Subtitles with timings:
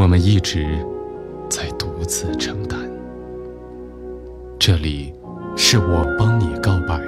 [0.00, 0.66] 我们一直
[1.50, 2.80] 在独自承担。
[4.58, 5.12] 这里，
[5.58, 6.98] 是我帮你告白。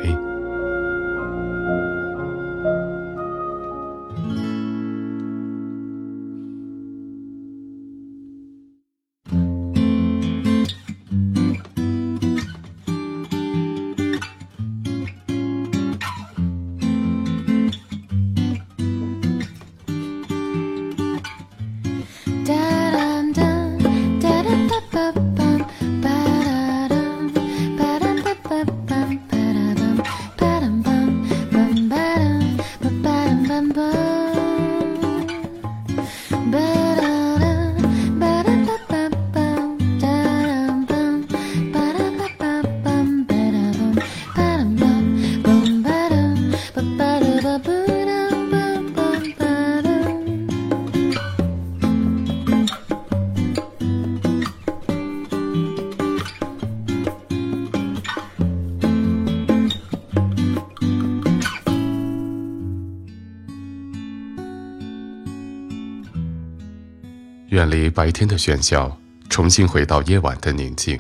[67.63, 68.91] 远离白天的喧嚣，
[69.29, 70.99] 重新回到夜晚的宁静，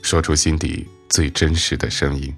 [0.00, 2.32] 说出心底最真实的声音。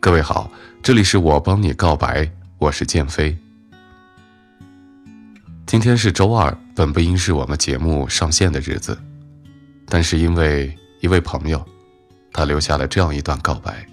[0.00, 0.50] 各位好，
[0.82, 3.38] 这里是我帮你告白，我是剑飞。
[5.64, 8.98] 今天是周二，本不应是我们节目上线的日子，
[9.86, 11.64] 但是因为一位朋友，
[12.32, 13.86] 他留下了这样一段告白。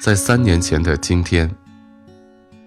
[0.00, 1.48] 在三年前的今天，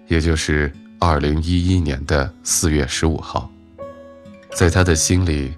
[0.08, 3.52] 也就是二零一一年的四月十五号。
[4.52, 5.54] 在他的心里，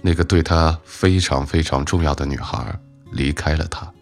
[0.00, 2.74] 那个对他非常非常重要的女孩
[3.12, 3.92] 离开了他，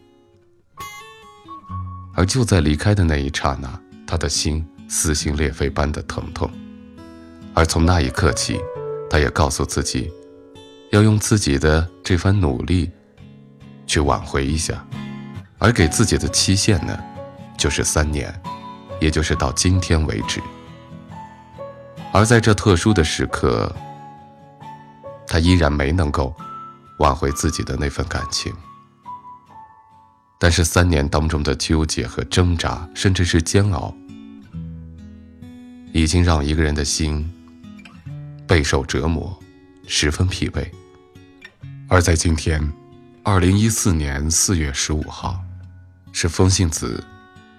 [2.14, 6.48] 而就在离开的那一刹那，他的心撕心裂肺般的疼痛。
[7.52, 8.60] 而从那一刻起，
[9.10, 10.12] 他也告诉自己，
[10.90, 12.90] 要用自己的这番努力
[13.86, 14.86] 去挽回一下，
[15.58, 16.96] 而给自己的期限呢，
[17.56, 18.32] 就是三年，
[19.00, 20.40] 也就是到今天为止。
[22.12, 23.74] 而在这特殊的时刻。
[25.26, 26.34] 他依然没能够
[26.98, 28.52] 挽回自己的那份感情，
[30.38, 33.94] 但是三年当中的纠结和挣扎，甚至是煎熬，
[35.92, 37.28] 已经让一个人的心
[38.46, 39.36] 备受折磨，
[39.86, 40.66] 十分疲惫。
[41.88, 42.72] 而在今天，
[43.22, 45.42] 二零一四年四月十五号，
[46.12, 47.02] 是风信子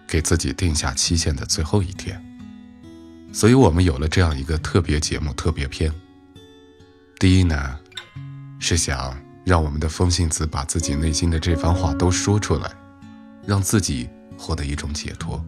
[0.08, 2.24] 给自己定下期限的最后一天，
[3.34, 5.92] 所以我们有了这样一个特别节目、特别篇。
[7.18, 7.80] 第一呢，
[8.59, 12.70] 是想让我们的风信子把自己内心的这番话都说出来，
[13.46, 15.44] 让自己获得一种解脱。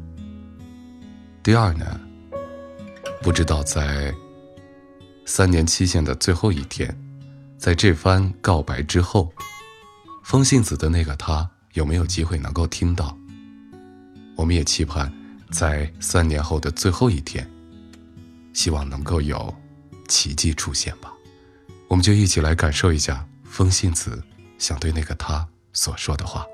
[1.44, 2.00] 第二呢，
[3.22, 4.14] 不知道在
[5.26, 6.98] 三年期限的最后一天，
[7.58, 9.32] 在这番告白之后，
[10.24, 13.16] 风信子的那个他有没有机会能够听到？
[14.38, 15.14] 我们也期盼
[15.52, 17.46] 在三年后的最后一天，
[18.54, 19.54] 希望能够有
[20.08, 21.14] 奇迹出现吧。
[21.90, 24.22] 我们就一起来感受一下风信子
[24.58, 26.46] 想对那个他所说的话。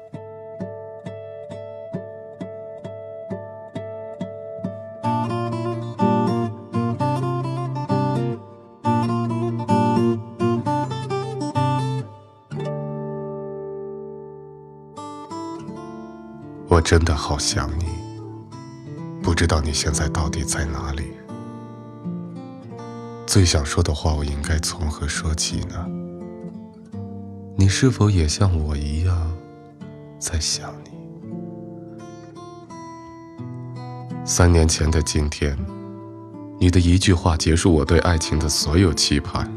[16.69, 17.85] 我真的好想你，
[19.21, 21.22] 不知道你现在到底在哪里。
[23.33, 25.87] 最想说的话，我应该从何说起呢？
[27.55, 29.35] 你是否也像我一样
[30.19, 30.91] 在想你？
[34.23, 35.57] 三年前的今天，
[36.59, 39.51] 你的一句话结束我对爱情的所有期盼，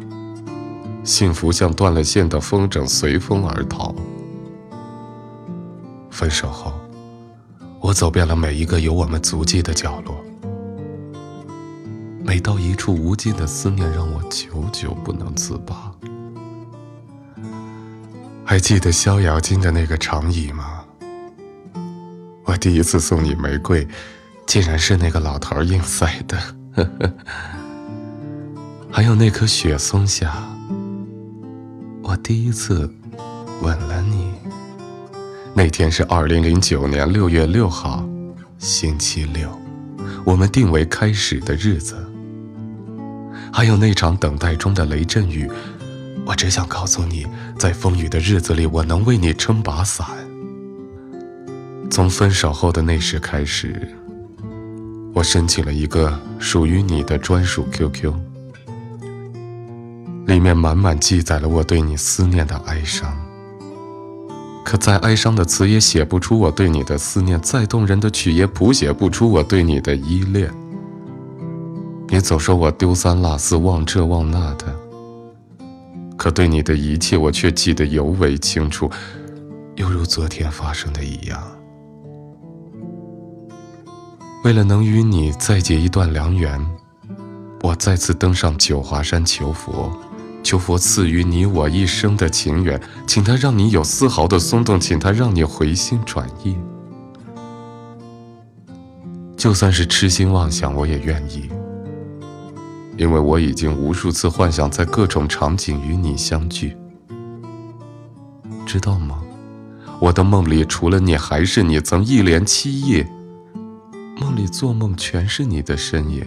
[1.05, 3.94] 幸福像断了线的风筝，随风而逃。
[6.11, 6.72] 分手后，
[7.82, 10.16] 我走遍了每一个有我们足迹的角落。
[12.37, 15.91] 每到一处，无尽的思念让我久久不能自拔。
[18.44, 20.85] 还记得逍遥津的那个长椅吗？
[22.44, 23.88] 我第一次送你玫瑰，
[24.44, 26.38] 竟然是那个老头硬塞的。
[28.93, 30.47] 还有那棵雪松下，
[32.03, 32.93] 我第一次
[33.62, 34.35] 吻了你。
[35.55, 38.06] 那天是二零零九年六月六号，
[38.59, 39.59] 星期六，
[40.23, 41.97] 我们定为开始的日子。
[43.56, 45.50] 还有那场等待中的雷阵雨，
[46.26, 47.26] 我只想告诉你，
[47.58, 50.06] 在风雨的日子里，我能为你撑把伞。
[51.91, 53.97] 从分手后的那时开始，
[55.14, 58.12] 我申请了一个属于你的专属 QQ，
[60.26, 63.11] 里面满满记载了我对你思念的哀伤。
[64.67, 70.53] 可再哀伤的词也写不出我对你的思念，再动人的曲也谱写不出我对你的依恋。
[72.08, 74.75] 你总说我丢三落四忘这忘那的，
[76.17, 78.91] 可对你的一切我却记得尤为清楚，
[79.75, 81.43] 犹如昨天发生的一样。
[84.44, 86.64] 为了能与你再结一段良缘，
[87.62, 89.91] 我再次登上九华山求佛。
[90.44, 96.56] 求佛赐予你我一生的情缘，请他让你有丝毫的松动，请他让你回心转意。
[99.37, 101.50] 就算是痴心妄想，我也愿意，
[102.96, 106.76] 因为我已经无数次幻想在各种场景与你相聚，
[108.64, 109.22] 知道吗？
[110.00, 113.06] 我的梦里除了你还是你，曾一连七夜，
[114.20, 116.26] 梦里做梦全是你的身影，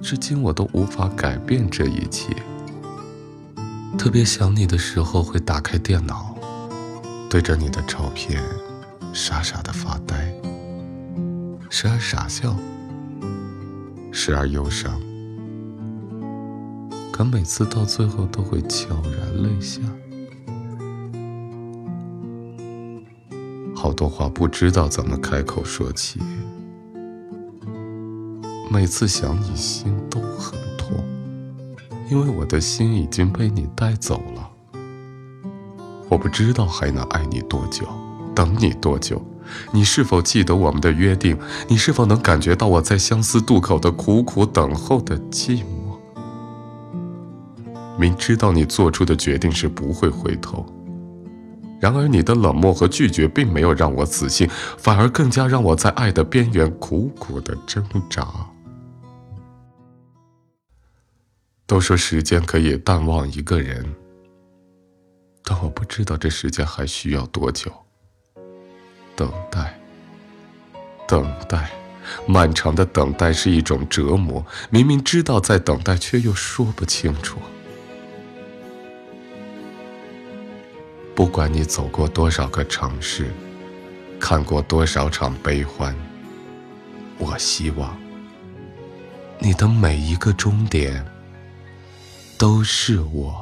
[0.00, 2.34] 至今我都无法改变这一切。
[3.98, 6.34] 特别想你的时候，会打开电脑，
[7.28, 8.42] 对着你的照片，
[9.12, 10.34] 傻傻的发呆，
[11.68, 12.56] 时而傻笑，
[14.14, 15.00] 时而忧伤，
[17.10, 19.80] 可每次到最后都会悄然泪下。
[23.74, 26.20] 好多话不知道怎么开口说起，
[28.70, 30.94] 每次想你心都很痛。
[32.10, 34.50] 因为我的心已经被你带走了，
[36.10, 37.88] 我不知道还能爱你多久，
[38.34, 39.20] 等你多久。
[39.72, 41.38] 你是否记得我们的约定？
[41.68, 45.98] 你是否能感觉到我在相思渡口的苦苦等候的寂寞？
[47.98, 50.64] 明知道你做出的决定是不会回头，
[51.78, 58.26] 然而你的冷漠和拒绝并没有让我死心，反而更加让我在爱的边缘苦苦的挣扎。
[61.66, 63.94] 都说时间可以淡忘一个人，
[65.44, 67.70] 但我不知道这时间还需要多久。
[69.22, 69.78] 等待，
[71.06, 71.70] 等待，
[72.26, 74.44] 漫长的等待是一种折磨。
[74.68, 77.38] 明明知道在等待，却又说不清楚。
[81.14, 83.30] 不管你走过多少个城市，
[84.18, 85.94] 看过多少场悲欢，
[87.16, 87.96] 我希望
[89.38, 91.06] 你的每一个终点。
[92.36, 93.41] 都是我。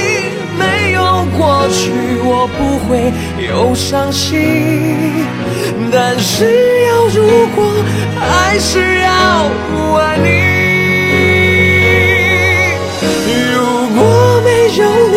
[2.87, 3.11] 会
[3.47, 5.25] 有伤心。
[5.91, 6.45] 但是
[6.87, 7.59] 要如果，
[8.19, 9.09] 还是要
[9.99, 10.29] 爱你。
[13.53, 13.55] 如
[13.95, 13.99] 果
[14.43, 14.47] 没
[14.77, 15.15] 有你，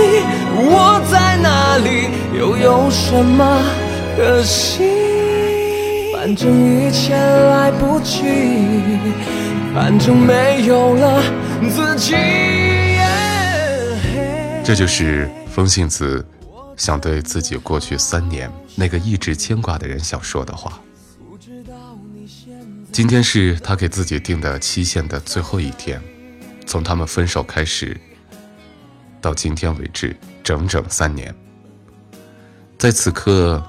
[0.71, 1.89] 我在哪里，
[2.37, 3.63] 又有什么
[4.17, 4.83] 可惜？
[6.13, 6.51] 反正
[6.87, 8.23] 一切来不及，
[9.75, 11.23] 反正没有了
[11.71, 12.17] 自己。
[14.65, 16.25] 这就是风信子
[16.77, 20.81] 想对自己过去三年那个一直牵挂的人想说的话。
[22.93, 26.03] 今天是他给自己定的期限的最后一天，
[26.67, 28.01] 从他们分手开始
[29.21, 31.35] 到今天为止，整整三年。
[32.79, 33.63] 在此刻。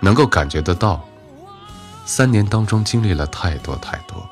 [0.00, 1.02] 能够感觉得到，
[2.04, 4.28] 三年当中经历了太多太多，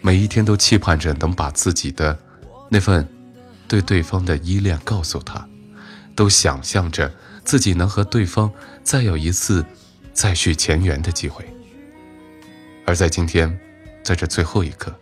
[0.00, 2.18] 每一天都期盼着能把自己的
[2.68, 3.08] 那份
[3.68, 5.46] 对对方的依恋告诉他，
[6.18, 7.08] 都想象着
[7.44, 9.64] 自己能和对方再有一次
[10.12, 11.44] 再续前缘的机会。
[12.84, 13.56] 而在今天，
[14.02, 14.92] 在这最后一刻，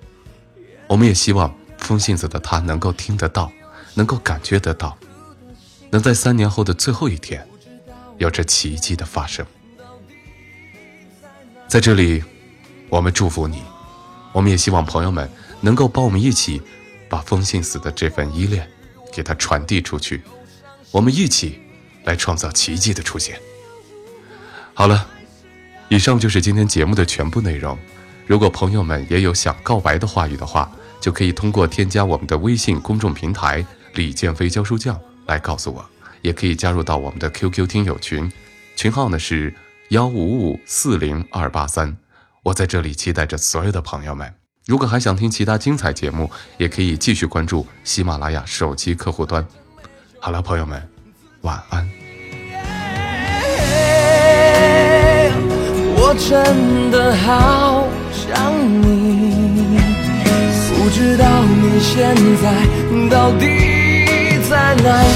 [0.86, 3.50] 我们也希望风信子的他能够听得到，
[3.94, 4.94] 能够感觉得到，
[5.88, 7.48] 能在三年后的最后一天，
[8.18, 9.46] 有着奇迹的发生。
[11.66, 12.22] 在这里，
[12.90, 13.62] 我们祝福你，
[14.34, 15.26] 我们也希望朋友们
[15.62, 16.60] 能够帮我们一起，
[17.08, 18.68] 把风信子的这份依恋，
[19.10, 20.20] 给他传递出去，
[20.90, 21.60] 我们一起
[22.04, 23.38] 来创造奇迹的出现。
[24.74, 25.08] 好了，
[25.88, 27.78] 以上就是今天节目的全部内容。
[28.26, 33.64] 如果朋友们也有想告白的话语的话，就可以通过添加我们的微信公众平台
[33.94, 35.84] “李建飞教书匠”来告诉我，
[36.22, 38.30] 也可以加入到我们的 QQ 听友群，
[38.76, 39.54] 群号呢是。
[39.90, 41.96] 幺五五四零二八三，
[42.42, 44.34] 我在这里期待着所有的朋友们。
[44.66, 46.28] 如果还想听其他精彩节目，
[46.58, 49.46] 也可以继续关注喜马拉雅手机客户端。
[50.26, 50.82] 好了，朋友们，
[51.42, 51.88] 晚安。
[55.94, 58.52] 我真的好想
[58.82, 59.78] 你，
[60.74, 62.52] 不知道你现在
[63.08, 63.46] 到底
[64.50, 65.08] 在哪里。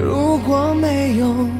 [0.00, 1.57] 如果没有。